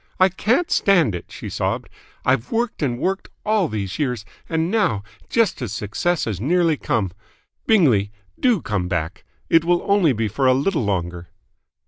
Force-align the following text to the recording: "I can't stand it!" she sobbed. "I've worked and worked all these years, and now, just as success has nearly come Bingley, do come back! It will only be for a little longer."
"I 0.19 0.29
can't 0.29 0.71
stand 0.71 1.13
it!" 1.13 1.25
she 1.29 1.47
sobbed. 1.47 1.87
"I've 2.25 2.51
worked 2.51 2.81
and 2.81 2.97
worked 2.97 3.29
all 3.45 3.67
these 3.67 3.99
years, 3.99 4.25
and 4.49 4.71
now, 4.71 5.03
just 5.29 5.61
as 5.61 5.73
success 5.73 6.25
has 6.25 6.41
nearly 6.41 6.75
come 6.75 7.11
Bingley, 7.67 8.11
do 8.39 8.63
come 8.63 8.87
back! 8.87 9.23
It 9.47 9.63
will 9.63 9.83
only 9.87 10.11
be 10.13 10.27
for 10.27 10.47
a 10.47 10.55
little 10.55 10.83
longer." 10.83 11.27